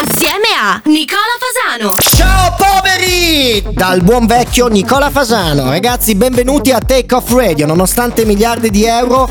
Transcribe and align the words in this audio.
Assieme 0.00 0.46
a 0.56 0.80
Nicola 0.84 1.20
Fasano. 1.40 1.94
Ciao 2.14 2.54
poveri! 2.56 3.60
Dal 3.72 4.02
buon 4.02 4.26
vecchio 4.26 4.68
Nicola 4.68 5.10
Fasano. 5.10 5.68
Ragazzi, 5.68 6.14
benvenuti 6.14 6.70
a 6.70 6.78
Take 6.78 7.12
Off 7.16 7.32
Radio. 7.32 7.66
Nonostante 7.66 8.24
miliardi 8.24 8.70
di 8.70 8.84
euro 8.84 9.28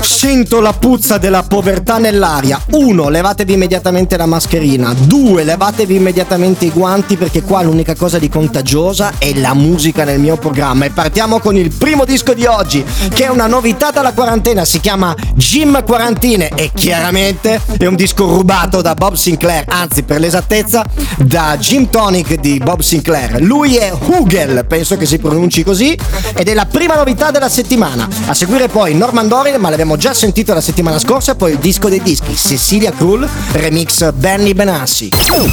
Sento 0.00 0.60
la 0.60 0.72
puzza 0.72 1.18
della 1.18 1.42
povertà 1.42 1.98
nell'aria. 1.98 2.60
Uno, 2.72 3.08
levatevi 3.08 3.52
immediatamente 3.52 4.16
la 4.16 4.26
mascherina. 4.26 4.94
Due, 4.96 5.44
levatevi 5.44 5.96
immediatamente 5.96 6.64
i 6.64 6.70
guanti 6.70 7.16
perché 7.16 7.42
qua 7.42 7.62
l'unica 7.62 7.94
cosa 7.94 8.18
di 8.18 8.28
contagiosa 8.28 9.12
è 9.18 9.34
la 9.34 9.54
musica 9.54 10.04
nel 10.04 10.20
mio 10.20 10.36
programma. 10.36 10.86
E 10.86 10.90
partiamo 10.90 11.40
con 11.40 11.56
il 11.56 11.72
primo 11.72 12.04
disco 12.04 12.32
di 12.32 12.46
oggi, 12.46 12.84
che 13.12 13.24
è 13.24 13.28
una 13.28 13.46
novità 13.46 13.90
dalla 13.90 14.12
quarantena. 14.12 14.64
Si 14.64 14.80
chiama 14.80 15.14
Jim 15.34 15.84
Quarantine 15.84 16.48
e 16.54 16.70
chiaramente 16.74 17.60
è 17.78 17.86
un 17.86 17.94
disco 17.94 18.26
rubato 18.26 18.80
da 18.80 18.94
Bob 18.94 19.14
Sinclair, 19.14 19.64
anzi 19.68 20.02
per 20.02 20.20
l'esattezza 20.20 20.84
da 21.18 21.56
Jim 21.58 21.90
Tonic 21.90 22.40
di 22.40 22.58
Bob 22.58 22.80
Sinclair. 22.80 23.42
Lui 23.42 23.76
è 23.76 23.92
Hugel, 23.92 24.64
penso 24.66 24.96
che 24.96 25.06
si 25.06 25.18
pronunci 25.18 25.62
così, 25.62 25.96
ed 26.34 26.48
è 26.48 26.54
la 26.54 26.66
prima 26.66 26.94
novità 26.94 27.30
della 27.30 27.48
settimana. 27.48 28.08
A 28.26 28.32
seguire 28.34 28.68
poi 28.68 28.94
Norman 28.94 29.28
Doyle, 29.28 29.58
ma 29.58 29.68
l'abbiamo 29.68 29.83
già 29.96 30.14
sentito 30.14 30.54
la 30.54 30.60
settimana 30.60 30.98
scorsa, 30.98 31.34
poi 31.34 31.52
il 31.52 31.58
disco 31.58 31.88
dei 31.88 32.02
dischi, 32.02 32.34
Cecilia 32.34 32.90
Krull, 32.92 33.28
remix 33.52 34.10
Benny 34.12 34.54
Benassi. 34.54 35.10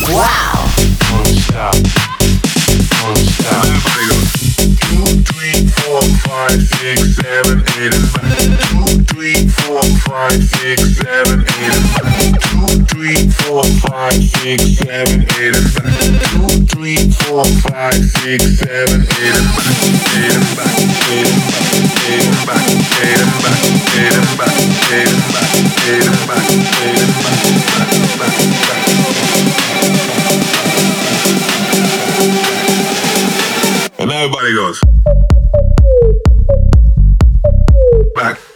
Wow! 0.09 0.21
Three, 5.11 5.67
four, 5.67 6.01
five, 6.23 6.55
six, 6.55 7.15
seven, 7.19 7.59
eight, 7.75 7.91
and 7.91 8.07
nine. 8.15 8.51
Two, 8.63 9.03
three, 9.11 9.47
four, 9.59 9.83
five, 10.07 10.39
six, 10.39 10.79
seven, 10.95 11.43
eight, 11.43 11.75
and 11.75 11.87
nine. 11.99 12.33
Two, 12.39 12.85
three, 12.87 13.27
four, 13.43 13.63
five, 13.83 14.15
six, 14.15 14.79
seven, 14.79 15.27
eight, 15.35 15.55
and 15.55 15.69
nine. 15.83 16.15
Two, 16.31 16.65
three, 16.71 17.11
four, 17.27 17.43
five, 17.67 17.99
six, 17.99 18.39
seven, 18.63 19.01
eight, 19.03 19.35
and 19.35 19.51
nine. 19.59 19.91
Eight 20.11 20.35
and 20.35 20.49
back, 20.55 20.75
eight 20.79 21.27
and 21.27 21.41
back, 21.51 21.67
eight 22.07 22.25
and 22.25 22.39
back, 22.47 22.67
eight 23.01 23.19
and 23.19 23.35
back, 23.41 23.63
eight 23.91 24.15
and 24.15 24.37
back, 24.37 24.55
eight 24.91 25.07
and 25.07 25.23
back, 25.33 25.51
eight 25.89 26.07
and 26.07 26.21
back, 26.27 26.47
eight 26.81 27.01
and 27.01 27.15
back, 27.19 27.39
back, 27.67 27.91
back, 28.19 28.37
back. 28.69 28.80
And 34.01 34.11
everybody 34.11 34.55
goes. 34.55 34.81
Back. 38.15 38.50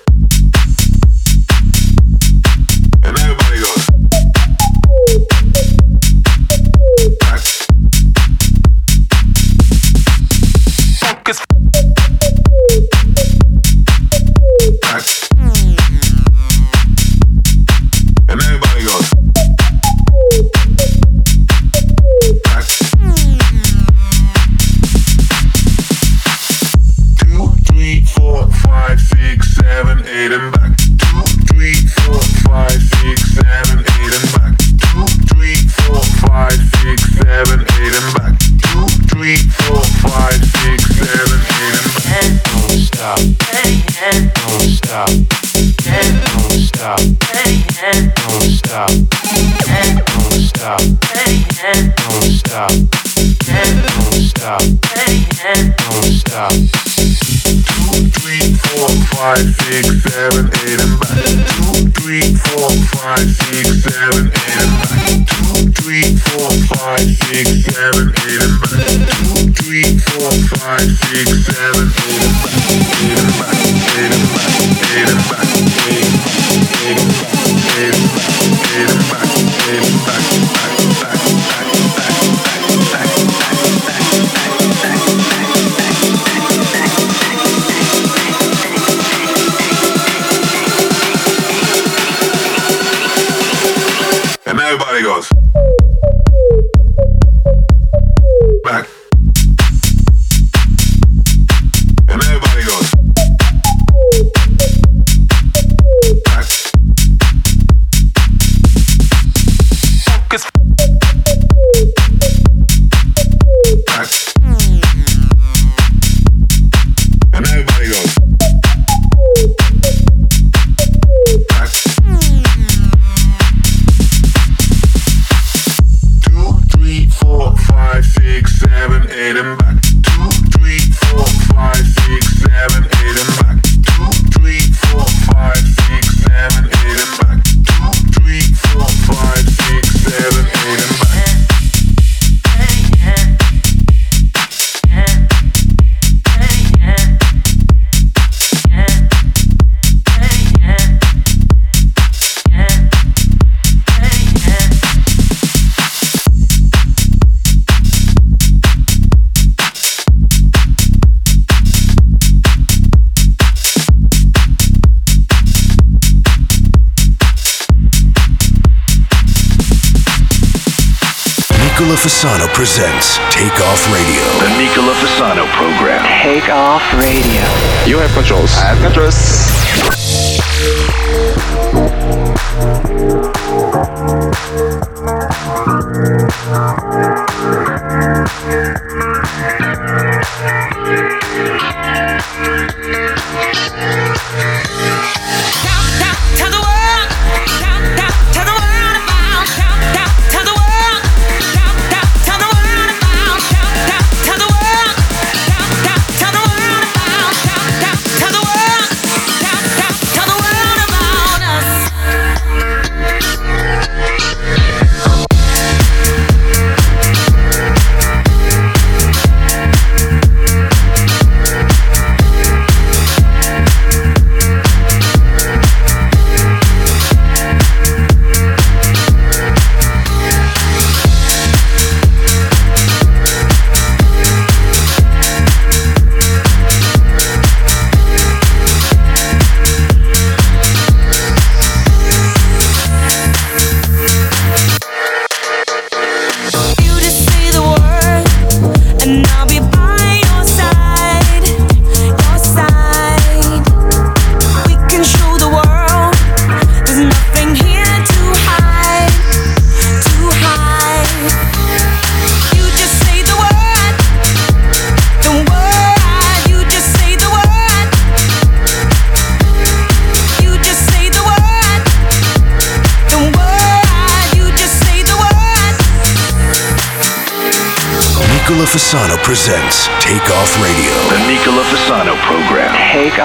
present 172.65 172.94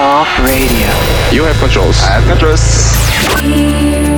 off 0.01 0.27
radio. 0.39 0.89
You 1.31 1.43
have 1.43 1.57
controls. 1.57 2.01
I 2.01 2.19
have 2.19 2.25
controls. 2.27 4.10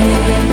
Agnes 0.00 0.44
Day. 0.44 0.49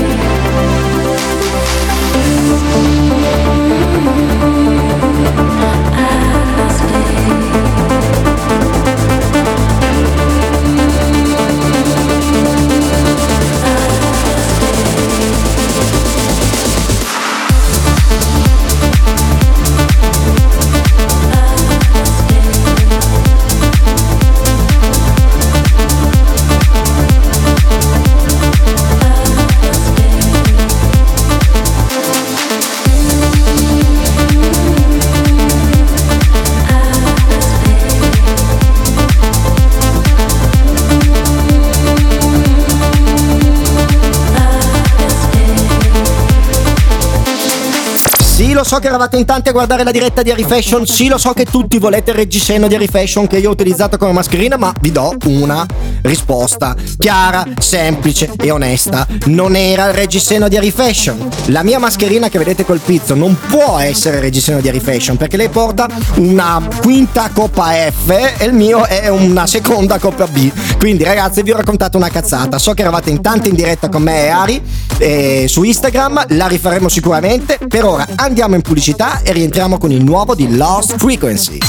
So 48.78 48.84
che 48.84 48.88
eravate 48.90 49.18
in 49.18 49.26
tanti 49.26 49.50
a 49.50 49.52
guardare 49.54 49.84
la 49.84 49.92
diretta 49.92 50.22
di 50.22 50.30
Harry 50.30 50.44
Fashion. 50.44 50.86
Sì, 50.86 51.08
lo 51.08 51.18
so 51.18 51.34
che 51.34 51.46
tutti 51.46 51.80
volete 51.80 52.12
il 52.12 52.18
reggiseno 52.18 52.68
di 52.68 52.76
Harry 52.76 52.88
Fashion 52.88 53.26
che 53.26 53.38
io 53.38 53.50
ho 53.50 53.52
utilizzato 53.52 53.98
come 53.98 54.12
mascherina, 54.12 54.56
ma 54.56 54.72
vi 54.82 54.92
do 54.92 55.16
una 55.26 55.66
risposta 56.04 56.76
chiara, 57.00 57.44
semplice 57.58 58.32
e 58.38 58.52
onesta. 58.52 59.08
Non 59.26 59.56
era 59.56 59.88
il 59.88 59.94
reggiseno 59.94 60.48
di 60.48 60.58
Harry 60.58 60.70
Fashion. 60.70 61.28
La 61.46 61.64
mia 61.64 61.80
mascherina 61.80 62.30
che 62.30 62.38
vedete 62.38 62.66
col 62.66 62.80
pizzo 62.80 63.16
non 63.16 63.36
può 63.48 63.80
essere 63.80 64.18
il 64.18 64.22
reggiseno 64.22 64.62
di 64.62 64.68
Harry 64.68 64.80
Fashion 64.80 65.18
perché 65.18 65.38
lei 65.38 65.50
porta 65.50 65.88
una 66.18 66.62
quinta 66.82 67.30
coppa 67.34 67.72
F 67.72 68.10
e 68.38 68.46
il 68.46 68.54
mio 68.54 68.86
è 68.86 69.08
una 69.08 69.48
seconda 69.48 69.98
coppa 69.98 70.28
B. 70.28 70.52
Quindi, 70.78 71.04
ragazzi, 71.04 71.42
vi 71.42 71.52
ho 71.52 71.58
raccontato 71.58 71.98
una 71.98 72.10
cazzata. 72.10 72.60
So 72.60 72.74
che 72.74 72.82
eravate 72.82 73.10
in 73.10 73.22
tanti 73.22 73.50
in 73.50 73.56
diretta 73.56 73.90
con 73.90 74.04
me 74.04 74.26
e 74.26 74.28
Ari 74.28 74.62
eh, 75.00 75.46
su 75.48 75.64
Instagram, 75.64 76.26
la 76.30 76.46
rifaremo 76.46 76.88
sicuramente. 76.90 77.58
Per 77.68 77.84
ora 77.84 78.06
andiamo 78.16 78.54
in 78.54 78.62
pubblicità 78.68 79.22
e 79.22 79.32
rientriamo 79.32 79.78
con 79.78 79.92
il 79.92 80.04
nuovo 80.04 80.36
di 80.36 80.58
Lost 80.58 80.98
Frequency. 80.98 81.60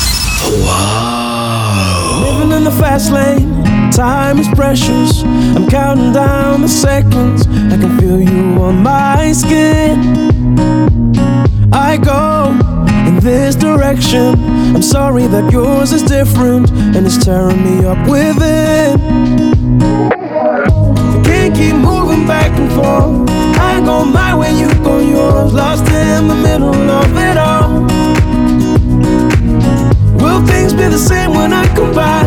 Living 2.20 2.52
in 2.52 2.64
the 2.64 2.72
fast 2.72 3.10
lane, 3.10 3.90
time 3.92 4.40
is 4.40 4.48
precious. 4.48 5.22
I'm 5.22 5.68
counting 5.68 6.12
down 6.12 6.60
the 6.60 6.68
seconds. 6.68 7.46
I 7.46 7.78
can 7.78 7.96
feel 7.98 8.20
you 8.20 8.60
on 8.60 8.82
my 8.82 9.32
skin. 9.32 10.16
I 11.72 11.98
go 11.98 12.50
in 13.06 13.20
this 13.20 13.54
direction. 13.54 14.34
I'm 14.74 14.82
sorry 14.82 15.28
that 15.28 15.52
yours 15.52 15.92
is 15.92 16.02
different 16.02 16.68
and 16.72 17.06
it's 17.06 17.24
tearing 17.24 17.62
me 17.62 17.86
up 17.86 17.98
within. 18.08 18.98
I 20.10 21.22
can't 21.22 21.54
keep 21.54 21.76
moving 21.76 22.26
back 22.26 22.50
and 22.58 22.72
forth. 22.72 23.37
I 23.78 23.80
go 23.84 24.04
my 24.04 24.34
way, 24.34 24.58
you 24.58 24.66
go 24.82 24.98
yours. 24.98 25.52
Lost 25.54 25.86
in 25.92 26.26
the 26.26 26.34
middle 26.34 26.74
of 26.74 27.16
it 27.16 27.36
all. 27.38 27.84
Will 30.18 30.44
things 30.48 30.72
be 30.72 30.88
the 30.88 30.98
same 30.98 31.30
when 31.30 31.52
I 31.52 31.64
come 31.76 31.94
back? 31.94 32.26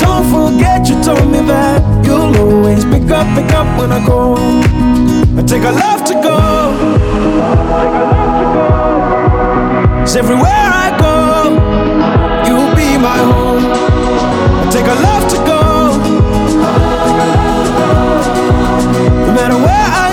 Don't 0.00 0.24
forget 0.30 0.88
you 0.88 1.02
told 1.02 1.28
me 1.28 1.40
that 1.50 1.82
you'll 2.06 2.36
always 2.36 2.84
pick 2.84 3.10
up, 3.10 3.26
pick 3.34 3.50
up 3.52 3.66
when 3.76 3.90
I 3.90 3.98
go. 4.06 4.36
I 5.36 5.42
take 5.42 5.64
a 5.64 5.72
love 5.72 6.04
to 6.04 6.14
go. 6.14 6.38
Take 6.70 7.94
a 7.98 8.04
love 8.14 8.34
to 8.38 8.46
go. 8.54 8.66
Cause 10.06 10.14
everywhere 10.14 10.66
I 10.84 10.86
go, 11.02 11.16
you'll 12.46 12.74
be 12.76 12.96
my 12.96 13.18
home. 13.32 13.64
I 14.62 14.70
take 14.70 14.86
a 14.86 14.94
love 15.02 15.26
to 15.32 15.38
go. 15.50 15.62
No 19.26 19.32
matter 19.34 19.56
where 19.56 19.88
I 20.06 20.11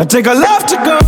I 0.00 0.04
take 0.04 0.26
a 0.26 0.32
love 0.34 0.64
to 0.66 0.76
go. 0.76 0.98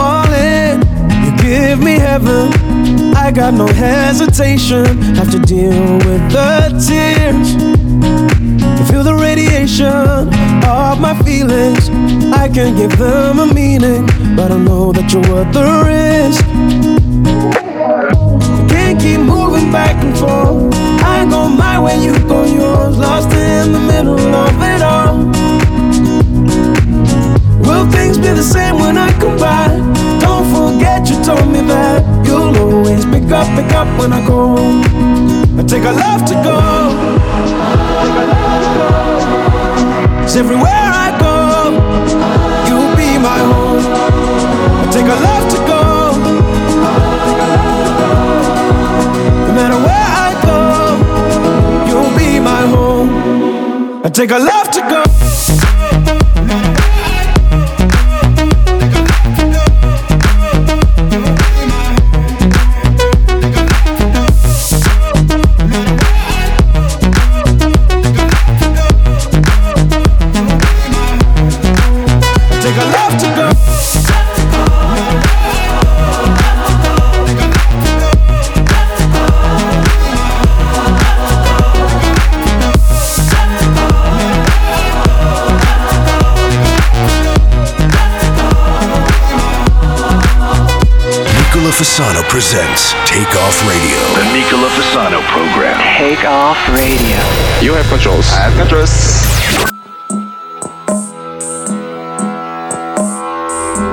all 0.00 0.32
in. 0.32 0.80
You 1.24 1.36
give 1.36 1.78
me 1.78 1.92
heaven. 1.92 2.52
I 3.14 3.30
got 3.30 3.54
no 3.54 3.68
hesitation. 3.68 5.00
Have 5.14 5.30
to 5.30 5.38
deal 5.38 5.98
with 5.98 6.32
the 6.32 6.70
feelings. 11.58 11.88
I 12.32 12.48
can 12.48 12.76
give 12.76 12.96
them 12.98 13.38
a 13.38 13.46
meaning, 13.52 14.06
but 14.36 14.50
I 14.50 14.58
know 14.58 14.92
that 14.92 15.12
you're 15.12 15.28
worth 15.30 15.52
the 15.52 15.64
risk. 15.88 16.44
Can't 18.70 19.00
keep 19.00 19.20
moving 19.20 19.70
back 19.72 19.96
and 20.04 20.16
forth. 20.16 20.74
I 21.02 21.26
go 21.28 21.48
my 21.48 21.78
way, 21.80 21.96
you 22.02 22.12
go 22.26 22.44
yours. 22.44 22.96
Lost 22.98 23.32
in 23.32 23.72
the 23.72 23.80
middle 23.80 24.34
of 24.44 24.54
it 24.72 24.82
all. 24.82 25.16
Will 27.66 27.86
things 27.90 28.18
be 28.18 28.30
the 28.40 28.42
same 28.42 28.76
when 28.78 28.96
I 28.96 29.10
come 29.18 29.38
back? 29.38 29.72
Don't 30.20 30.46
forget 30.54 31.08
you 31.10 31.16
told 31.24 31.48
me 31.48 31.60
that 31.72 32.00
you'll 32.26 32.56
always 32.56 33.04
pick 33.06 33.30
up, 33.32 33.46
pick 33.56 33.72
up 33.72 33.88
when 33.98 34.12
I 34.12 34.26
go. 34.26 34.56
I 35.58 35.62
take 35.64 35.84
a 35.84 35.92
love 35.92 36.24
to 36.30 36.34
go. 36.48 36.58
Cause 40.22 40.36
everywhere 40.36 40.87
be 43.18 43.24
my 43.24 43.38
home. 43.38 43.84
I 44.82 44.90
take 44.90 45.06
a 45.06 45.18
left 45.26 45.50
to 45.50 45.58
go. 45.66 45.80
No 49.46 49.52
matter 49.54 49.78
where 49.86 50.08
I 50.26 50.30
go, 50.48 50.58
you'll 51.88 52.18
be 52.18 52.40
my 52.40 52.62
home. 52.74 54.02
I 54.04 54.08
take 54.10 54.30
a 54.30 54.38
left 54.38 54.72
to 54.74 54.80
go. 54.80 55.02
Fasano 91.78 92.28
presents 92.28 92.92
Take 93.06 93.36
Off 93.36 93.62
Radio. 93.62 94.00
The 94.16 94.24
Nicola 94.32 94.68
Fasano 94.68 95.22
program. 95.28 95.78
Take 95.96 96.24
off 96.24 96.58
radio. 96.70 97.20
You 97.62 97.72
have 97.74 97.86
controls. 97.86 98.26
I 98.32 98.50
have 98.50 98.56
controls. 98.58 98.90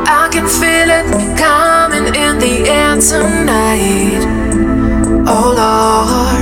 I 0.08 0.28
can 0.32 0.48
feel 0.48 0.90
it 0.90 1.38
coming 1.38 2.08
in 2.16 2.40
the 2.40 2.68
air 2.68 3.00
tonight. 3.00 4.26
Oh 5.28 5.54
Lord. 5.56 6.35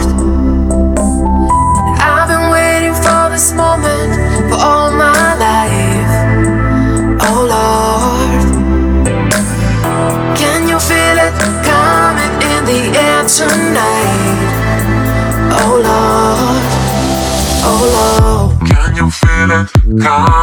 It 20.05 20.42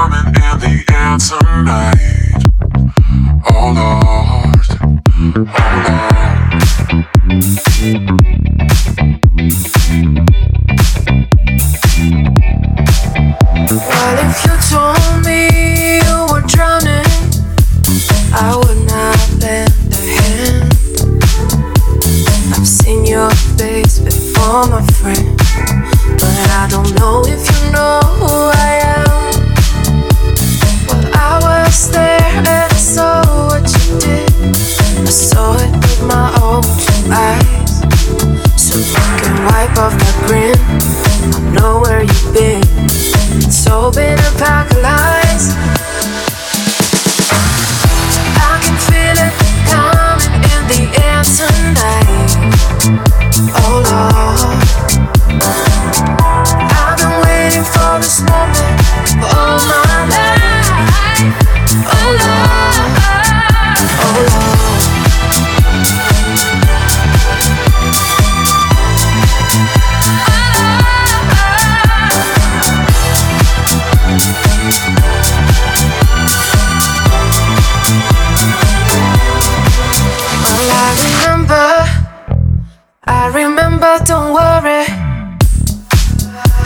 remember, 83.90 84.04
don't 84.04 84.34
worry. 84.34 84.84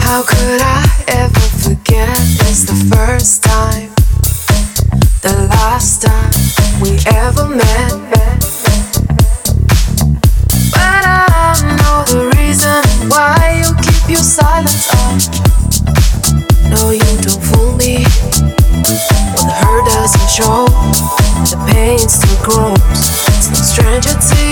How 0.05 0.23
could 0.23 0.61
I 0.61 1.03
ever 1.07 1.39
forget? 1.63 2.17
It's 2.47 2.65
the 2.65 2.75
first 2.93 3.43
time, 3.43 3.89
the 5.21 5.47
last 5.49 6.01
time 6.03 6.31
we 6.81 6.99
ever 7.15 7.47
met. 7.47 7.91
But 10.71 11.03
I 11.05 11.55
know 11.77 12.03
the 12.05 12.31
reason 12.37 12.83
why 13.09 13.61
you 13.61 13.73
keep 13.81 14.09
your 14.09 14.23
silence 14.23 14.89
on. 15.01 15.17
No, 16.69 16.91
you 16.91 16.99
don't 17.21 17.41
fool 17.41 17.75
me. 17.77 18.05
When 19.33 19.45
the 19.47 19.55
hurt 19.61 19.85
doesn't 19.85 20.29
show, 20.29 20.65
the 21.49 21.57
pain 21.71 21.99
still 21.99 22.37
grows. 22.43 22.77
It's 23.37 23.49
no 23.49 23.55
stranger 23.55 24.13
to 24.13 24.44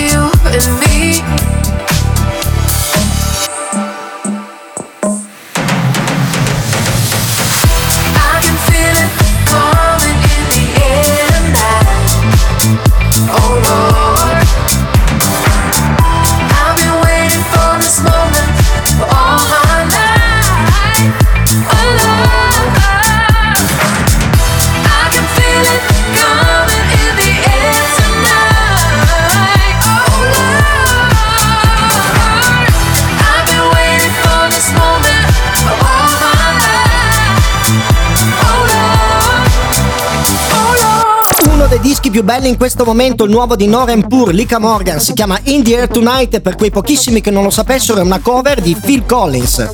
dischi 42.04 42.10
più 42.10 42.22
belli 42.22 42.48
in 42.48 42.58
questo 42.58 42.84
momento, 42.84 43.24
il 43.24 43.30
nuovo 43.30 43.56
di 43.56 43.66
Noren 43.66 44.06
Pur, 44.06 44.34
Lika 44.34 44.58
Morgan, 44.58 45.00
si 45.00 45.14
chiama 45.14 45.38
In 45.44 45.62
the 45.62 45.78
Air 45.78 45.88
Tonight 45.88 46.34
e 46.34 46.40
per 46.42 46.54
quei 46.54 46.70
pochissimi 46.70 47.22
che 47.22 47.30
non 47.30 47.44
lo 47.44 47.50
sapessero 47.50 47.98
è 47.98 48.02
una 48.02 48.18
cover 48.18 48.60
di 48.60 48.76
Phil 48.78 49.06
Collins. 49.06 49.66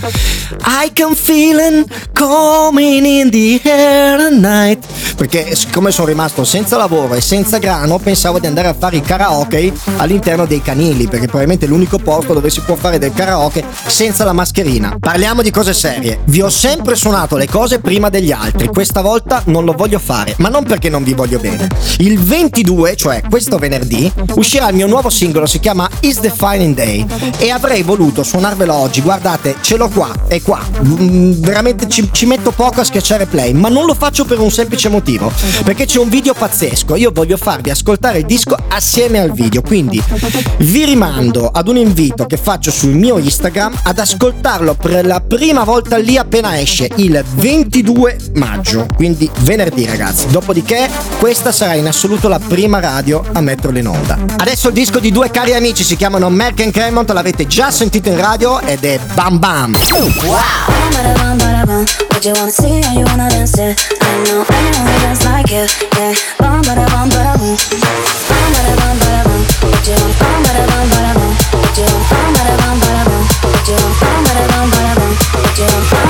I 0.64 0.92
can 0.92 1.14
feel 1.16 1.58
it 1.58 2.10
coming 2.12 3.04
in 3.04 3.30
the 3.30 3.60
air 3.64 4.28
tonight. 4.28 4.99
Perché 5.20 5.54
siccome 5.54 5.90
sono 5.90 6.06
rimasto 6.06 6.44
senza 6.44 6.78
lavoro 6.78 7.12
e 7.12 7.20
senza 7.20 7.58
grano, 7.58 7.98
pensavo 7.98 8.38
di 8.38 8.46
andare 8.46 8.68
a 8.68 8.74
fare 8.74 8.96
i 8.96 9.02
karaoke 9.02 9.70
all'interno 9.98 10.46
dei 10.46 10.62
canili, 10.62 11.08
perché 11.08 11.26
probabilmente 11.26 11.66
è 11.66 11.68
l'unico 11.68 11.98
posto 11.98 12.32
dove 12.32 12.48
si 12.48 12.62
può 12.62 12.74
fare 12.74 12.96
del 12.96 13.12
karaoke 13.12 13.62
senza 13.86 14.24
la 14.24 14.32
mascherina. 14.32 14.96
Parliamo 14.98 15.42
di 15.42 15.50
cose 15.50 15.74
serie. 15.74 16.20
Vi 16.24 16.40
ho 16.40 16.48
sempre 16.48 16.94
suonato 16.94 17.36
le 17.36 17.46
cose 17.46 17.80
prima 17.80 18.08
degli 18.08 18.32
altri, 18.32 18.68
questa 18.68 19.02
volta 19.02 19.42
non 19.44 19.66
lo 19.66 19.74
voglio 19.74 19.98
fare, 19.98 20.34
ma 20.38 20.48
non 20.48 20.64
perché 20.64 20.88
non 20.88 21.04
vi 21.04 21.12
voglio 21.12 21.38
bene. 21.38 21.68
Il 21.98 22.18
22, 22.18 22.96
cioè 22.96 23.20
questo 23.28 23.58
venerdì, 23.58 24.10
uscirà 24.36 24.70
il 24.70 24.76
mio 24.76 24.86
nuovo 24.86 25.10
singolo, 25.10 25.44
si 25.44 25.60
chiama 25.60 25.86
Is 26.00 26.20
the 26.20 26.32
Fine 26.34 26.72
Day 26.72 27.06
e 27.36 27.50
avrei 27.50 27.82
voluto 27.82 28.22
suonarvelo 28.22 28.72
oggi, 28.72 29.02
guardate, 29.02 29.56
ce 29.60 29.76
l'ho 29.76 29.88
qua, 29.90 30.10
è 30.28 30.40
qua, 30.40 30.60
Mm, 30.82 31.32
veramente 31.40 31.88
ci, 31.88 32.08
ci 32.12 32.26
metto 32.26 32.50
poco 32.52 32.80
a 32.80 32.84
schiacciare 32.84 33.26
play, 33.26 33.52
ma 33.52 33.68
non 33.68 33.84
lo 33.84 33.94
faccio 33.94 34.24
per 34.24 34.38
un 34.38 34.50
semplice 34.50 34.88
motivo, 34.88 35.08
motivo. 35.10 35.32
Perché 35.64 35.86
c'è 35.86 35.98
un 35.98 36.08
video 36.08 36.34
pazzesco. 36.34 36.94
Io 36.96 37.10
voglio 37.12 37.36
farvi 37.36 37.70
ascoltare 37.70 38.18
il 38.18 38.26
disco 38.26 38.56
assieme 38.68 39.18
al 39.18 39.32
video. 39.32 39.62
Quindi 39.62 40.02
vi 40.58 40.84
rimando 40.84 41.48
ad 41.48 41.68
un 41.68 41.76
invito 41.76 42.26
che 42.26 42.36
faccio 42.36 42.70
sul 42.70 42.94
mio 42.94 43.18
Instagram 43.18 43.80
ad 43.82 43.98
ascoltarlo 43.98 44.74
per 44.74 45.04
la 45.04 45.20
prima 45.20 45.64
volta 45.64 45.96
lì 45.96 46.16
appena 46.16 46.58
esce 46.60 46.88
il 46.96 47.22
22 47.34 48.16
maggio. 48.34 48.86
Quindi 48.94 49.28
venerdì, 49.40 49.86
ragazzi. 49.86 50.28
Dopodiché, 50.28 50.88
questa 51.18 51.52
sarà 51.52 51.74
in 51.74 51.86
assoluto 51.86 52.28
la 52.28 52.38
prima 52.38 52.80
radio 52.80 53.22
a 53.32 53.40
metterlo 53.40 53.78
in 53.78 53.88
onda. 53.88 54.18
Adesso 54.36 54.68
il 54.68 54.74
disco 54.74 54.98
di 54.98 55.10
due 55.10 55.30
cari 55.30 55.54
amici 55.54 55.84
si 55.84 55.96
chiamano 55.96 56.28
Merck 56.28 56.60
and 56.60 56.72
Cremont. 56.72 57.10
L'avete 57.10 57.46
già 57.46 57.70
sentito 57.70 58.08
in 58.08 58.16
radio 58.16 58.60
ed 58.60 58.84
è 58.84 58.98
Bam 59.14 59.38
Bam. 59.38 59.76
Wow! 60.22 60.90
Just 65.00 65.24
like 65.24 65.50
you. 65.50 65.66
Yeah, 65.96 66.14
bum 66.38 66.62
ba 66.62 66.74
da 66.74 66.86
bum 66.92 67.08
ba 67.08 67.20
da 67.26 67.34
boom. 67.38 67.56
Bum 68.28 68.46
ba 68.54 68.60
da 68.66 68.72
bum 68.80 68.96
ba 69.00 69.06
da 69.14 69.22
boom. 69.26 69.42
What 69.62 69.86
you 69.88 69.96
want? 69.96 70.18
Bum 70.20 70.42
ba 70.44 70.50
da 70.56 70.64
bum 70.70 70.86
ba 70.90 70.98
da 71.04 71.12
boom. 71.18 71.32
What 71.52 71.78
you 71.78 71.86
want? 71.88 72.08
Bum 72.10 72.32
ba 72.34 72.42
da 72.46 72.54
bum 72.60 72.78
ba 72.80 72.88
da 72.96 73.02
boom. 73.08 73.24
What 73.42 73.68
you 73.68 73.76
want? 73.80 74.00
Bum 74.00 74.22
ba 74.24 74.32
da 74.38 74.44
bum 74.52 74.70
ba 74.70 74.80
da 74.86 74.94
boom. 75.00 75.14
What 75.34 75.58
you 75.58 75.66
want? 75.66 76.09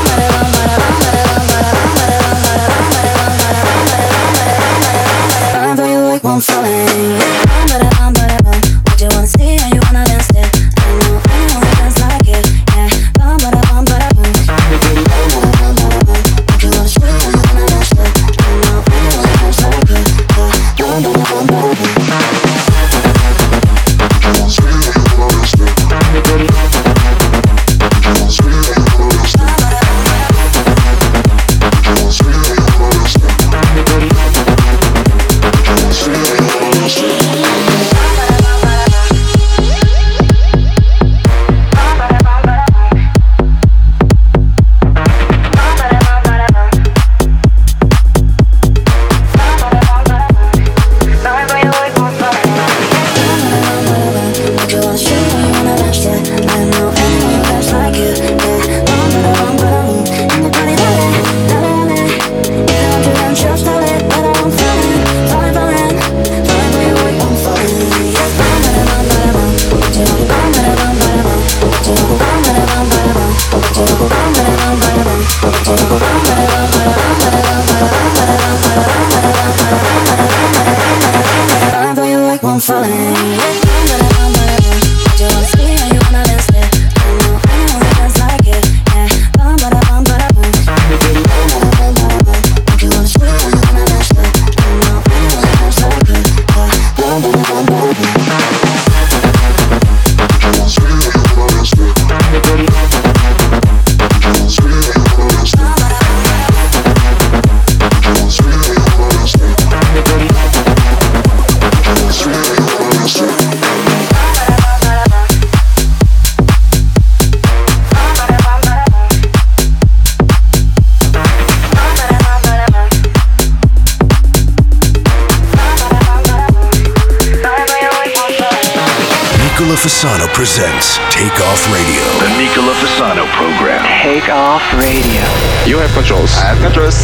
Fasano 129.81 130.29
presents 130.35 130.99
Take 131.09 131.41
Off 131.41 131.65
Radio. 131.73 132.05
The 132.21 132.29
Nicola 132.37 132.75
Fasano 132.77 133.25
program. 133.33 133.81
Take 134.05 134.29
off 134.29 134.61
radio. 134.77 135.25
You 135.65 135.79
have 135.79 135.91
controls. 135.95 136.37
I 136.37 136.53
have 136.53 136.61
controls. 136.61 137.01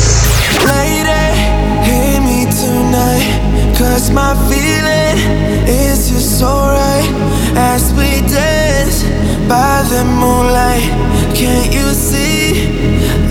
Lady, 0.60 1.08
hear 1.88 2.20
me 2.20 2.44
tonight. 2.52 3.32
Cause 3.78 4.10
my 4.10 4.36
feeling 4.52 5.16
is 5.64 6.10
just 6.10 6.42
alright. 6.42 7.08
As 7.56 7.94
we 7.96 8.20
dance 8.28 9.04
by 9.48 9.80
the 9.88 10.04
moonlight. 10.04 10.84
Can't 11.32 11.72
you 11.72 11.96
see? 11.96 12.76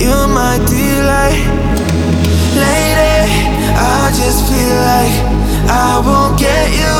You're 0.02 0.26
my 0.26 0.58
delight. 0.66 1.38
Lady, 2.58 3.30
I 3.78 4.10
just 4.10 4.50
feel 4.50 4.74
like 4.90 5.14
I 5.70 6.02
won't 6.02 6.40
get 6.40 6.74
you 6.74 6.98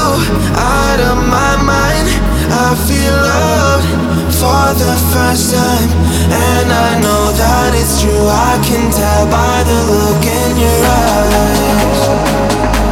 out 0.54 1.00
of 1.10 1.18
my 1.26 1.58
mind. 1.66 2.15
I 2.58 2.74
feel 2.88 3.12
loved 3.12 3.88
for 4.32 4.68
the 4.80 4.96
first 5.12 5.54
time, 5.54 5.92
and 6.32 6.72
I 6.72 7.00
know 7.04 7.32
that 7.36 7.76
it's 7.76 8.02
true. 8.02 8.28
I 8.28 8.56
can 8.64 8.92
tell 8.92 9.28
by 9.28 9.64
the 9.68 9.80
look 9.92 10.24
in 10.24 10.52
your 10.64 10.80
eyes. 10.88 12.85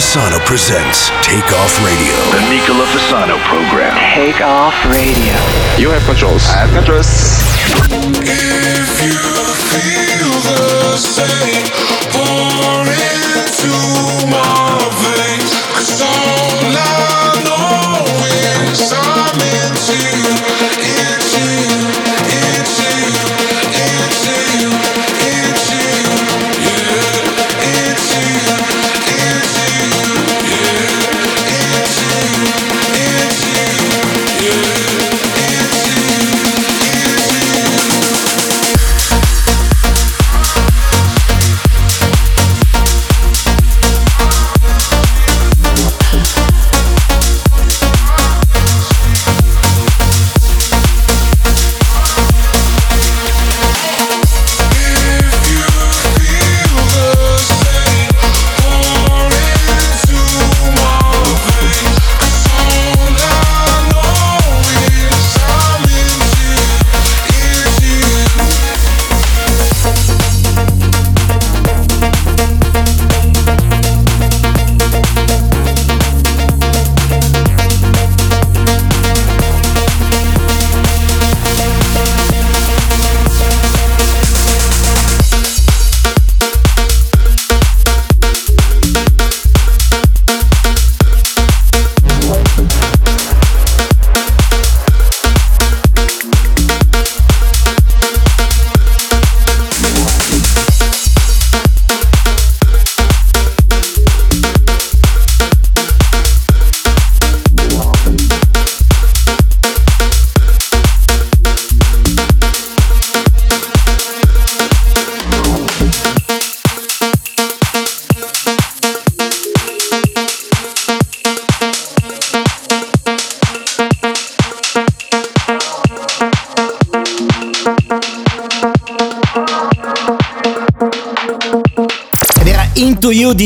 Fasano 0.00 0.40
presents 0.46 1.10
Take 1.20 1.52
Off 1.52 1.76
Radio. 1.84 2.16
The 2.32 2.40
Nicola 2.48 2.86
Fasano 2.86 3.36
program. 3.44 3.92
Take 4.16 4.40
off 4.40 4.72
radio. 4.86 5.36
You 5.76 5.90
have 5.90 6.02
controls. 6.06 6.48
I 6.48 6.64
have 6.64 6.72
controls. 6.72 7.04
If 8.24 8.88
you 9.04 9.20
feel 9.68 10.32
the 10.40 10.96
same, 10.96 11.68
pour 12.16 12.88
into 12.88 14.19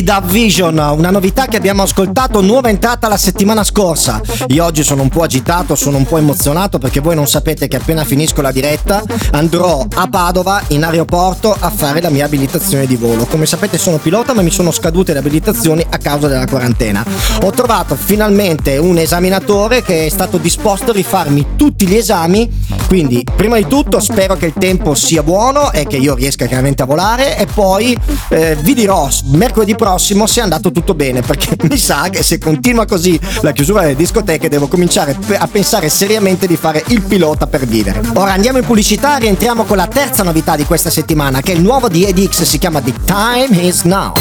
Dub 0.05 0.27
Vision, 0.27 0.77
una 0.77 1.11
novità 1.11 1.47
che 1.47 1.57
abbiamo 1.57 1.83
ascoltato, 1.83 2.43
nuova 2.43 2.69
entrata 2.69 3.09
la 3.09 3.17
settimana 3.17 3.65
scorsa. 3.65 4.21
Io 4.49 4.63
oggi 4.63 4.85
sono 4.85 5.01
un 5.01 5.09
po' 5.09 5.23
agitato, 5.23 5.75
sono 5.75 5.97
un 5.97 6.05
po' 6.05 6.19
emozionato 6.19 6.77
perché 6.79 7.01
voi 7.01 7.15
non 7.15 7.27
sapete 7.27 7.69
che 7.69 7.77
appena 7.77 8.05
finisco 8.05 8.43
la 8.43 8.53
diretta 8.53 9.03
andrò 9.31 9.87
a 9.95 10.07
Padova 10.07 10.63
in 10.69 10.85
aeroporto 10.85 11.57
a 11.59 11.71
fare 11.71 12.03
la 12.03 12.11
mia 12.11 12.27
abilitazione 12.27 12.87
di 12.87 12.97
volo. 12.97 13.25
Come 13.25 13.47
sapete 13.47 13.79
sono 13.79 13.97
pilota 13.97 14.35
ma 14.35 14.43
mi 14.43 14.51
sono 14.51 14.73
scadute 14.73 15.15
le 15.15 15.21
abilitazioni 15.21 15.83
a 15.89 15.97
causa 15.97 16.29
della 16.29 16.47
quarantena. 16.47 17.03
Ho 17.43 17.51
trovato 17.51 17.97
finalmente 17.97 18.77
un 18.77 18.99
esaminatore 18.99 19.83
che 19.83 20.05
è 20.05 20.09
stato 20.11 20.37
disposto 20.37 20.91
a 20.91 20.95
rifarmi 20.95 21.57
tutti 21.57 21.87
gli 21.87 21.95
esami, 21.95 22.54
quindi 22.87 23.25
prima 23.37 23.57
di 23.57 23.67
tutto 23.67 24.01
spero 24.01 24.37
che 24.37 24.47
il 24.47 24.53
tempo 24.59 24.95
sia 24.95 25.23
buono 25.23 25.73
e 25.73 25.87
che 25.87 25.97
io 25.97 26.15
riesca 26.15 26.47
chiaramente 26.47 26.83
a 26.83 26.87
volare 26.87 27.37
e 27.39 27.47
poi 27.47 27.97
eh, 28.29 28.57
vi 28.61 28.75
dirò 28.75 29.09
mercoledì 29.25 29.75
prossimo 29.75 30.27
se 30.27 30.41
è 30.41 30.43
andato 30.43 30.71
tutto 30.71 30.95
bene 30.95 31.21
perché 31.21 31.57
mi 31.69 31.77
sa 31.77 32.09
che 32.11 32.23
se 32.23 32.39
continua 32.39 32.87
così 32.87 33.19
la 33.41 33.53
chiusura 33.53 33.83
delle 33.83 33.97
discoteche 33.97 34.49
devo 34.49 34.69
cominciare 34.69 35.17
a 35.37 35.47
pensare 35.47 35.89
seriamente 35.89 36.47
di 36.47 36.57
fare 36.57 36.83
il 36.89 37.03
pilota 37.03 37.47
per 37.47 37.67
vivere. 37.67 38.01
Ora 38.15 38.33
andiamo 38.33 38.59
in 38.59 38.65
pubblicità 38.65 39.17
e 39.17 39.21
rientriamo 39.21 39.65
con 39.65 39.77
la 39.77 39.87
terza 39.87 40.23
novità 40.23 40.57
di 40.57 40.65
questa 40.65 40.91
settimana 40.91 41.41
che 41.41 41.53
è 41.53 41.55
il 41.55 41.63
nuovo 41.63 41.89
di 41.89 42.05
EDX, 42.05 42.43
si 42.43 42.59
chiama 42.59 42.81
The 42.81 42.93
Time 43.05 43.63
Is 43.63 43.83
Now. 43.83 44.13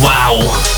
Wow! 0.00 0.77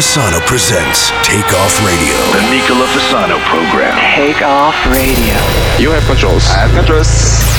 Fasano 0.00 0.40
presents 0.46 1.10
Takeoff 1.22 1.84
Radio. 1.84 2.16
The 2.32 2.40
Nicola 2.48 2.86
Fasano 2.86 3.38
program. 3.44 3.98
Takeoff 4.16 4.74
Radio. 4.86 5.36
You 5.78 5.90
have 5.90 6.02
controls. 6.06 6.48
I 6.48 6.66
have 6.66 6.72
controls. 6.74 7.50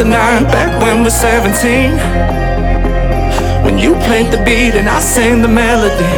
the 0.00 0.04
night 0.04 0.42
back 0.44 0.69
when 0.80 1.02
we're 1.02 1.10
17. 1.10 1.92
When 3.64 3.78
you 3.78 3.94
played 4.06 4.32
the 4.32 4.42
beat 4.44 4.74
and 4.74 4.88
I 4.88 5.00
sang 5.00 5.42
the 5.42 5.48
melody. 5.48 6.14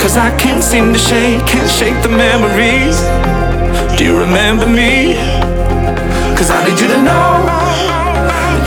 Cause 0.00 0.16
I 0.16 0.30
can't 0.38 0.62
seem 0.62 0.92
to 0.92 0.98
shake, 0.98 1.44
can't 1.46 1.70
shake 1.70 1.98
the 2.02 2.08
memories. 2.08 2.98
Do 3.98 4.04
you 4.04 4.18
remember 4.18 4.66
me? 4.66 5.14
Cause 6.36 6.50
I 6.50 6.58
need 6.66 6.78
you 6.80 6.88
to 6.94 7.00
know. 7.08 7.30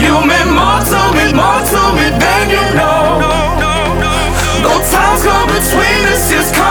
You 0.02 0.12
meant 0.30 0.50
more 0.60 0.80
to 0.90 1.00
me, 1.16 1.32
more 1.32 1.62
to 1.72 1.82
me 1.96 2.06
than 2.22 2.44
you 2.54 2.64
know. 2.78 3.04
No 4.64 4.72
time's 4.92 5.24
between 5.56 6.00
us, 6.12 6.30
just 6.30 6.54
come. 6.54 6.65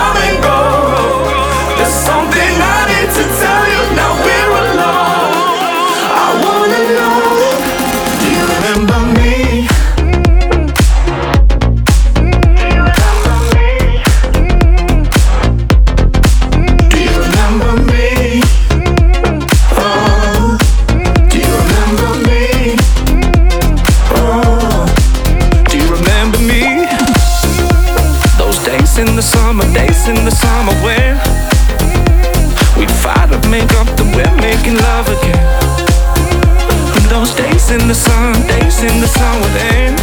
Those 37.26 37.34
days 37.34 37.70
in 37.72 37.88
the 37.88 37.94
sun, 37.94 38.34
days 38.46 38.82
in 38.84 39.00
the 39.00 39.08
sun 39.08 39.40
with 39.40 39.56
aim. 39.72 39.96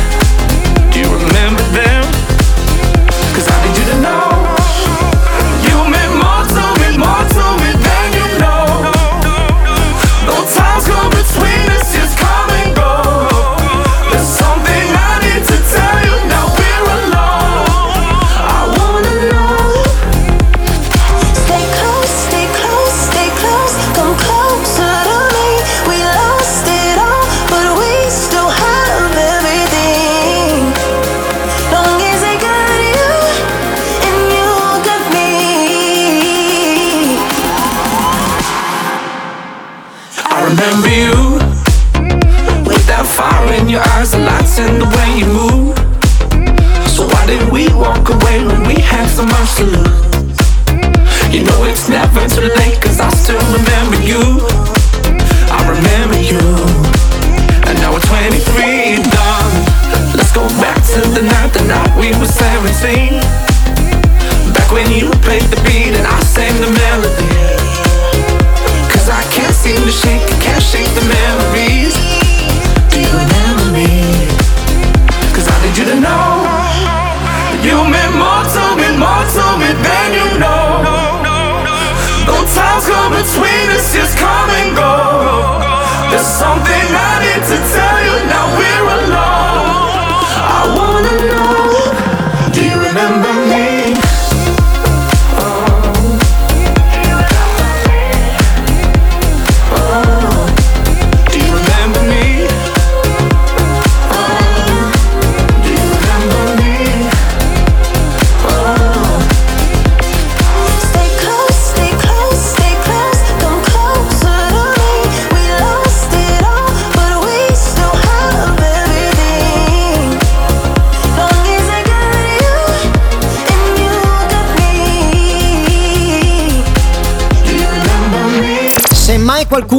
Do 0.91 0.99
you 0.99 1.25
remember 1.25 1.63
them? 1.71 1.92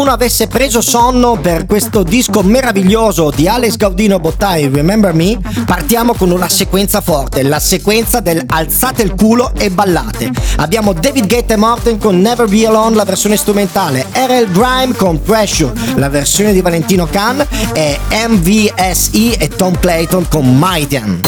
qualcuno 0.05 0.23
avesse 0.23 0.49
preso 0.49 0.83
sonno 0.83 1.39
per 1.41 1.65
questo 1.65 2.03
disco 2.03 2.43
meraviglioso 2.43 3.31
di 3.35 3.49
Alex 3.49 3.77
Gaudino 3.77 4.19
Bottai, 4.19 4.69
Remember 4.69 5.15
Me, 5.15 5.39
partiamo 5.65 6.13
con 6.13 6.31
una 6.31 6.49
sequenza 6.51 7.01
forte, 7.01 7.43
la 7.43 7.59
sequenza 7.59 8.21
del 8.21 8.43
alzate 8.47 9.01
il 9.01 9.15
culo 9.15 9.53
e 9.57 9.71
ballate. 9.71 10.31
Abbiamo 10.57 10.93
David 10.93 11.27
Gate 11.27 11.55
e 11.55 11.57
Morten 11.57 11.99
con 11.99 12.21
Never 12.21 12.47
Be 12.47 12.67
Alone, 12.67 12.97
la 12.97 13.05
versione 13.05 13.39
strumentale, 13.39 14.07
RL 14.13 14.51
Grime 14.51 14.95
con 14.95 15.23
Pressure, 15.23 15.73
la 15.95 16.11
versione 16.11 16.53
di 16.53 16.61
Valentino 16.61 17.07
Khan 17.07 17.47
e 17.73 17.99
MVSE 18.29 19.39
e 19.39 19.49
Tom 19.49 19.79
Clayton 19.79 20.29
con 20.29 20.59
Maidan. 20.59 21.21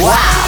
Wow! 0.00 0.47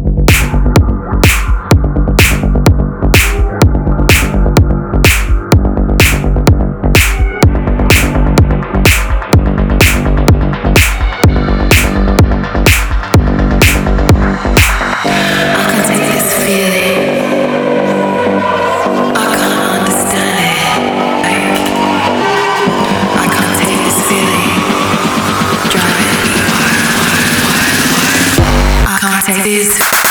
like 29.31 29.43
this. 29.45 30.10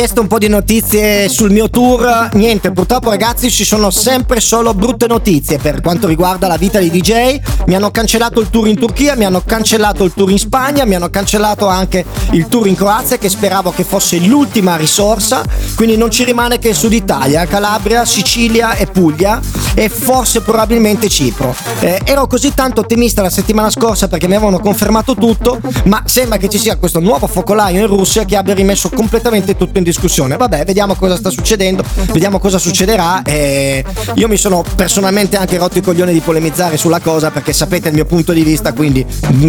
Chiesto 0.00 0.22
un 0.22 0.28
po' 0.28 0.38
di 0.38 0.48
notizie 0.48 1.28
sul 1.28 1.50
mio 1.50 1.68
tour. 1.68 2.30
Niente, 2.32 2.72
purtroppo 2.72 3.10
ragazzi 3.10 3.50
ci 3.50 3.66
sono 3.66 3.90
sempre 3.90 4.40
solo 4.40 4.72
brutte 4.72 5.06
notizie 5.06 5.58
per 5.58 5.82
quanto 5.82 6.06
riguarda 6.06 6.48
la 6.48 6.56
vita 6.56 6.78
di 6.78 6.88
DJ. 6.88 7.38
Mi 7.66 7.74
hanno 7.74 7.90
cancellato 7.90 8.40
il 8.40 8.48
tour 8.48 8.66
in 8.66 8.78
Turchia, 8.78 9.14
mi 9.14 9.26
hanno 9.26 9.42
cancellato 9.44 10.02
il 10.04 10.14
tour 10.14 10.30
in 10.30 10.38
Spagna, 10.38 10.86
mi 10.86 10.94
hanno 10.94 11.10
cancellato 11.10 11.66
anche 11.66 12.06
il 12.30 12.48
tour 12.48 12.66
in 12.66 12.76
Croazia 12.76 13.18
che 13.18 13.28
speravo 13.28 13.72
che 13.72 13.84
fosse 13.84 14.16
l'ultima 14.20 14.76
risorsa. 14.76 15.44
Quindi 15.76 15.98
non 15.98 16.10
ci 16.10 16.24
rimane 16.24 16.58
che 16.58 16.72
Sud 16.72 16.94
Italia, 16.94 17.44
Calabria, 17.44 18.06
Sicilia 18.06 18.76
e 18.76 18.86
Puglia. 18.86 19.38
E 19.80 19.88
forse 19.88 20.42
probabilmente 20.42 21.08
Cipro. 21.08 21.56
Eh, 21.80 22.02
ero 22.04 22.26
così 22.26 22.52
tanto 22.52 22.82
ottimista 22.82 23.22
la 23.22 23.30
settimana 23.30 23.70
scorsa 23.70 24.08
perché 24.08 24.28
mi 24.28 24.34
avevano 24.34 24.58
confermato 24.58 25.14
tutto, 25.14 25.58
ma 25.84 26.02
sembra 26.04 26.36
che 26.36 26.50
ci 26.50 26.58
sia 26.58 26.76
questo 26.76 27.00
nuovo 27.00 27.26
focolaio 27.26 27.80
in 27.80 27.86
Russia 27.86 28.26
che 28.26 28.36
abbia 28.36 28.52
rimesso 28.52 28.90
completamente 28.90 29.56
tutto 29.56 29.78
in 29.78 29.84
discussione. 29.84 30.36
Vabbè, 30.36 30.66
vediamo 30.66 30.94
cosa 30.96 31.16
sta 31.16 31.30
succedendo, 31.30 31.82
vediamo 32.12 32.38
cosa 32.38 32.58
succederà. 32.58 33.22
Eh, 33.22 33.82
io 34.16 34.28
mi 34.28 34.36
sono 34.36 34.62
personalmente 34.76 35.38
anche 35.38 35.56
rotto 35.56 35.78
i 35.78 35.80
coglioni 35.82 36.12
di 36.12 36.20
polemizzare 36.20 36.76
sulla 36.76 37.00
cosa 37.00 37.30
perché 37.30 37.54
sapete 37.54 37.88
il 37.88 37.94
mio 37.94 38.04
punto 38.04 38.34
di 38.34 38.42
vista, 38.42 38.74
quindi 38.74 39.02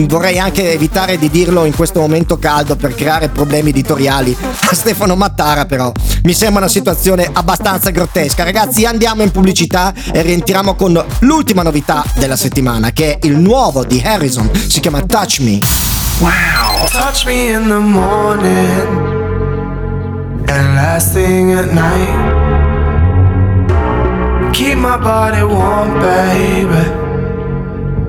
vorrei 0.07 0.39
anche 0.39 0.71
evitare 0.71 1.17
di 1.17 1.29
dirlo 1.29 1.65
in 1.65 1.75
questo 1.75 1.99
momento 1.99 2.39
caldo 2.39 2.77
per 2.77 2.95
creare 2.95 3.27
problemi 3.27 3.71
editoriali 3.71 4.33
a 4.39 4.73
Stefano 4.73 5.17
Mattara, 5.17 5.65
però 5.65 5.91
mi 6.23 6.33
sembra 6.33 6.61
una 6.61 6.71
situazione 6.71 7.29
abbastanza 7.33 7.89
grottesca. 7.89 8.45
Ragazzi, 8.45 8.85
andiamo 8.85 9.23
in 9.23 9.31
pubblicità 9.31 9.93
e 10.13 10.19
rientriamo 10.21 10.75
con 10.75 11.03
l'ultima 11.19 11.63
novità 11.63 12.03
della 12.15 12.35
settimana, 12.35 12.91
che 12.91 13.17
è 13.17 13.25
il 13.25 13.37
nuovo 13.37 13.83
di 13.83 14.01
Harrison, 14.03 14.49
si 14.53 14.79
chiama 14.79 15.01
Touch 15.01 15.39
Me. 15.39 15.59
Wow. 16.19 16.87
Touch 16.89 17.25
me 17.25 17.51
in 17.51 17.67
the 17.67 17.79
morning 17.79 19.19
and 20.47 20.75
last 20.75 21.13
thing 21.13 21.53
at 21.53 21.71
night. 21.73 22.39
Keep 24.53 24.77
my 24.77 24.97
body 24.97 25.41
warm, 25.41 25.99
baby. 25.99 26.85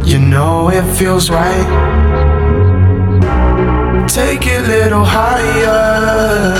You 0.05 0.19
know 0.19 0.69
it 0.71 0.85
feels 0.97 1.31
right. 1.31 1.67
Take 4.09 4.47
it 4.47 4.65
a 4.65 4.69
little 4.69 5.05
higher. 5.05 6.53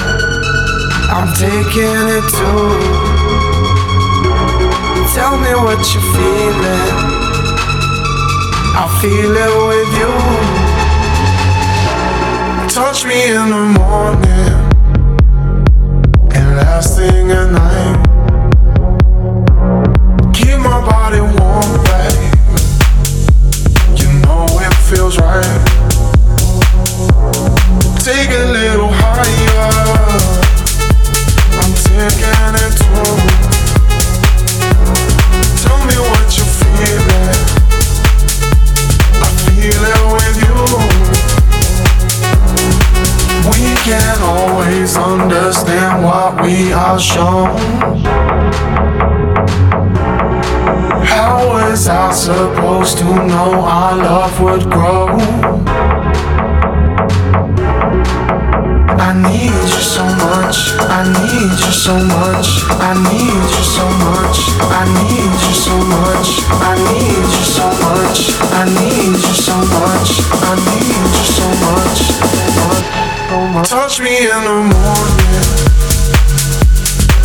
I'm 1.11 1.33
taking 1.35 2.09
it 2.09 2.25
too. 2.31 3.12
Tell 5.15 5.37
me 5.37 5.53
what 5.53 5.79
you're 5.93 6.03
feeling. 6.15 6.89
I 8.75 8.87
feel 9.03 9.37
it 9.37 9.55
with 9.69 9.93
you. 10.01 10.11
Touch 12.67 13.05
me 13.05 13.19
in 13.29 13.51
the 13.51 13.65
morning 13.79 14.49
and 16.33 16.57
last 16.57 16.97
thing 16.97 17.31
at 17.31 17.51
night. 17.53 17.99
Keep 20.33 20.59
my 20.61 20.81
body 20.81 21.21
warm, 21.21 21.73
baby. 21.85 22.29
You 24.01 24.09
know 24.25 24.47
it 24.65 24.75
feels 24.89 25.19
right. 25.19 25.61
Take 28.01 28.31
a 28.31 28.45
little 28.51 28.91
higher. 28.91 29.73
I'm 31.61 31.73
taking 31.85 32.55
it 32.65 32.73
too. 32.79 33.52
Can't 43.85 44.23
always 44.23 44.97
understand 44.97 46.05
what 46.05 46.41
we 46.41 46.73
are 46.73 47.01
shown. 47.01 47.51
How 51.03 51.43
was 51.49 51.89
I 51.89 52.13
supposed 52.13 52.99
to 52.99 53.05
know 53.05 53.51
our 53.67 53.97
love 53.97 54.41
would 54.41 54.71
grow? 54.71 55.09
I 59.03 59.11
need 59.19 59.51
you 59.51 59.83
so 59.97 60.05
much. 60.27 60.59
I 60.87 61.03
need 61.19 61.51
you 61.51 61.73
so 61.87 61.95
much. 62.07 62.49
I 62.79 62.95
need 63.11 63.35
you 63.35 63.65
so 63.77 63.87
much. 64.07 64.39
I 64.79 64.87
need 65.03 65.33
you 65.43 65.55
so 65.67 65.75
much. 65.91 66.29
I 66.71 66.79
need 66.87 67.27
you 67.35 67.45
so 67.59 67.67
much. 67.83 68.21
I 68.55 68.65
need 68.79 69.19
you 69.27 69.35
so 69.35 69.57
much. 69.75 70.11
I 70.39 70.55
need 70.71 71.03
you 71.03 71.25
so 71.35 71.47
much. 71.67 72.72
Touch 73.53 74.01
me 74.01 74.17
in 74.17 74.45
the 74.45 74.63
morning 74.65 75.45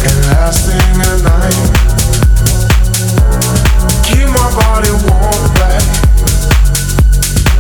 and 0.04 0.20
last 0.28 0.68
thing 0.68 1.00
at 1.00 1.24
night. 1.24 1.56
Keep 4.04 4.28
my 4.36 4.50
body 4.60 4.92
warm. 5.08 5.56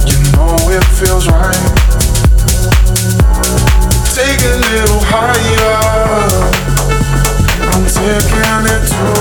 You 0.05 0.19
know 0.35 0.55
it 0.69 0.83
feels 0.99 1.27
right. 1.27 1.63
Take 4.13 4.43
a 4.43 4.55
little 4.59 5.01
higher. 5.07 5.79
I'm 7.71 7.85
taking 7.87 8.67
it 8.67 8.83
too. 8.91 9.15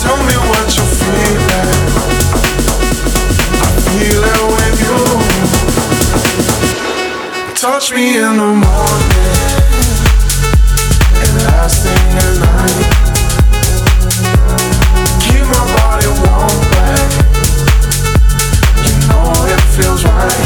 Tell 0.00 0.16
me 0.24 0.36
what 0.48 0.66
you're 0.74 0.92
feeling. 0.96 1.35
Touch 7.68 7.90
me 7.92 8.16
in 8.16 8.36
the 8.36 8.46
morning 8.46 8.62
and 11.18 11.34
last 11.46 11.82
thing 11.82 12.12
at 12.24 12.34
night. 12.38 12.86
Keep 15.20 15.46
my 15.50 15.64
body 15.74 16.06
warm, 16.22 16.58
babe. 16.70 17.10
You 18.86 18.94
know 19.08 19.26
it 19.52 19.60
feels 19.74 20.04
right. 20.04 20.45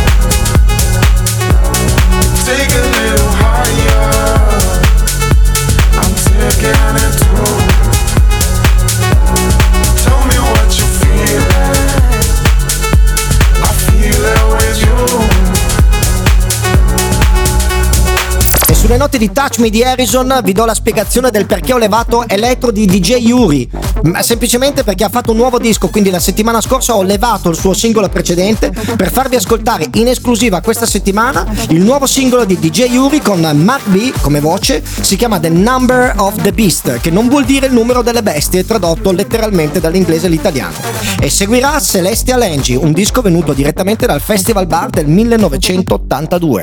Note 19.11 19.19
di 19.19 19.33
Touch 19.33 19.59
Me 19.59 19.71
di 19.71 19.83
Harrison 19.83 20.41
vi 20.45 20.53
do 20.53 20.65
la 20.65 20.75
spiegazione 20.75 21.31
del 21.31 21.47
perché 21.47 21.73
ho 21.73 21.79
levato 21.79 22.29
Elettro 22.29 22.71
di 22.71 22.87
DJ 22.87 23.17
Yuri. 23.17 23.69
Semplicemente 24.21 24.85
perché 24.85 25.03
ha 25.03 25.09
fatto 25.09 25.33
un 25.33 25.37
nuovo 25.37 25.59
disco, 25.59 25.89
quindi 25.89 26.11
la 26.11 26.21
settimana 26.21 26.61
scorsa 26.61 26.95
ho 26.95 27.03
levato 27.03 27.51
il 27.51 27.57
suo 27.57 27.75
singolo 27.75 28.09
precedente 28.09 28.71
per 28.71 29.11
farvi 29.11 29.35
ascoltare 29.35 29.89
in 29.95 30.07
esclusiva 30.07 30.61
questa 30.61 30.87
settimana 30.87 31.45
il 31.71 31.83
nuovo 31.83 32.07
singolo 32.07 32.45
di 32.45 32.57
DJ 32.57 32.93
Yuri 32.93 33.21
con 33.21 33.41
Mark 33.41 33.87
B 33.87 34.13
come 34.21 34.39
voce, 34.39 34.81
si 35.01 35.17
chiama 35.17 35.41
The 35.41 35.49
Number 35.49 36.15
of 36.19 36.41
the 36.43 36.53
Beast, 36.53 37.01
che 37.01 37.11
non 37.11 37.29
vuol 37.29 37.45
dire 37.45 37.67
il 37.67 37.73
numero 37.73 38.03
delle 38.03 38.23
bestie, 38.23 38.65
tradotto 38.65 39.11
letteralmente 39.11 39.81
dall'inglese 39.81 40.27
all'italiano. 40.27 40.77
E 41.19 41.29
seguirà 41.31 41.81
Celestial 41.81 42.43
Angie, 42.43 42.77
un 42.77 42.93
disco 42.93 43.23
venuto 43.23 43.55
direttamente 43.55 44.07
dal 44.07 44.21
Festival 44.21 44.67
Bar 44.67 44.91
del 44.91 45.09
1982. 45.09 46.63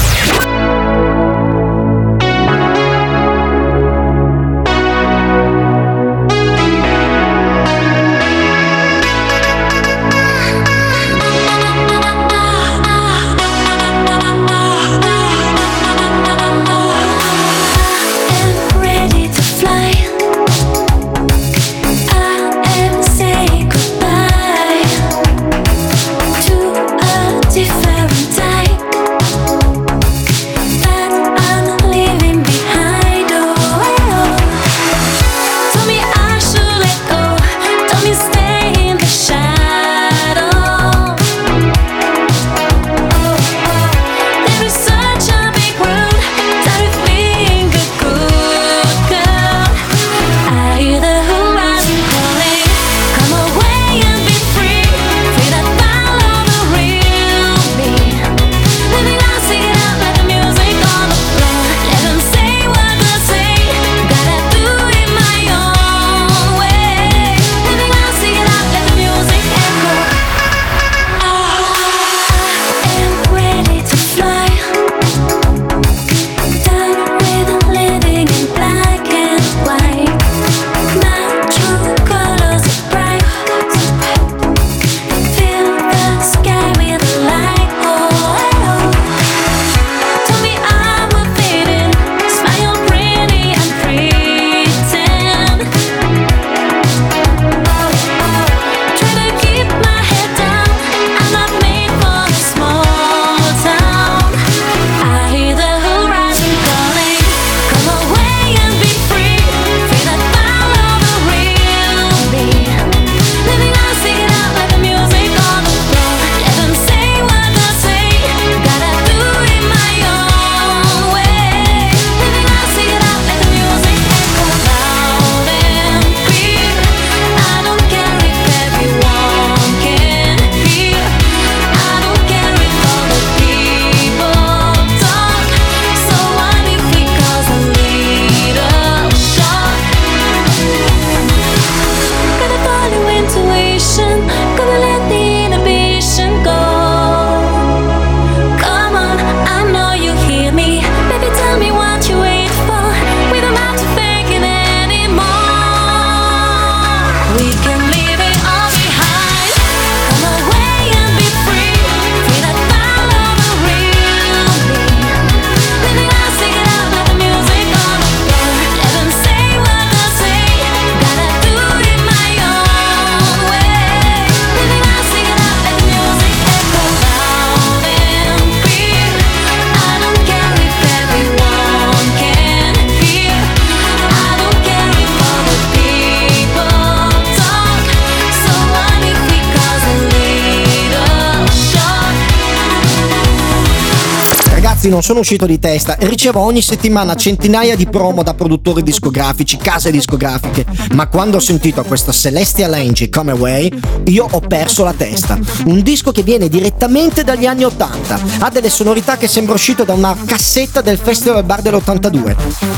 ragazzi 194.81 194.89
non 194.89 195.03
sono 195.03 195.19
uscito 195.19 195.45
di 195.45 195.59
testa 195.59 195.95
e 195.97 196.07
ricevo 196.07 196.39
ogni 196.39 196.61
settimana 196.61 197.13
centinaia 197.13 197.75
di 197.75 197.85
promo 197.87 198.23
da 198.23 198.33
produttori 198.33 198.81
discografici, 198.81 199.57
case 199.57 199.91
discografiche, 199.91 200.65
ma 200.93 201.07
quando 201.07 201.37
ho 201.37 201.39
sentito 201.39 201.83
questa 201.83 202.11
Celestial 202.11 202.73
Angie 202.73 203.09
Come 203.09 203.31
Away, 203.31 203.71
io 204.05 204.27
ho 204.29 204.39
perso 204.39 204.83
la 204.83 204.93
testa. 204.93 205.37
Un 205.65 205.81
disco 205.81 206.11
che 206.11 206.23
viene 206.23 206.49
direttamente 206.49 207.23
dagli 207.23 207.45
anni 207.45 207.63
80, 207.63 208.19
ha 208.39 208.49
delle 208.49 208.69
sonorità 208.69 209.17
che 209.17 209.27
sembra 209.27 209.53
uscito 209.53 209.83
da 209.83 209.93
una 209.93 210.15
cassetta 210.25 210.81
del 210.81 210.97
Festival 210.97 211.43
Bar 211.43 211.61
dell'82. 211.61 212.35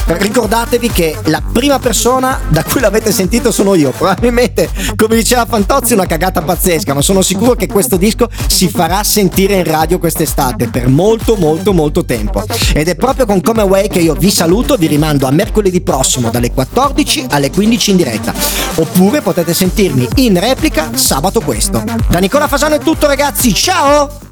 Ricordatevi 0.08 0.90
che 0.90 1.16
la 1.26 1.42
prima 1.42 1.80
persona 1.80 2.40
da 2.50 2.64
cui 2.64 2.82
l'avete 2.82 3.14
sentito 3.14 3.52
sono 3.52 3.76
io, 3.76 3.92
probabilmente 3.92 4.70
come 4.98 5.16
diceva 5.16 5.46
Fantozzi 5.46 5.94
una 5.94 6.06
cagata 6.06 6.42
pazzesca, 6.42 6.94
ma 6.94 7.02
sono 7.02 7.22
sicuro 7.22 7.54
che 7.54 7.68
questo 7.68 7.96
disco 7.96 8.30
si 8.48 8.68
farà 8.68 9.04
sentire 9.04 9.56
in 9.56 9.64
radio 9.64 10.00
quest'estate 10.00 10.68
per 10.68 10.90
molto 10.90 11.36
molto 11.36 11.72
molto 11.72 11.93
molto 11.94 12.04
tempo. 12.06 12.44
Ed 12.74 12.88
è 12.88 12.96
proprio 12.96 13.28
con 13.28 13.40
Come 13.42 13.62
Away 13.62 13.88
che 13.88 14.00
io 14.00 14.16
vi 14.16 14.32
saluto, 14.32 14.76
vi 14.76 14.88
rimando 14.88 15.28
a 15.28 15.32
mercoledì 15.32 15.80
prossimo 15.82 16.32
dalle 16.32 16.52
14 16.52 17.28
alle 17.30 17.52
15 17.52 17.92
in 17.92 17.98
diretta. 17.98 18.34
Oppure 18.76 19.22
potete 19.22 19.54
sentirmi 19.54 20.08
in 20.16 20.40
replica 20.40 20.90
sabato 20.96 21.40
questo. 21.42 21.84
Da 22.10 22.18
Nicola 22.18 22.48
Fasano 22.48 22.76
è 22.76 22.80
tutto 22.80 23.06
ragazzi, 23.06 23.54
ciao! 23.54 24.24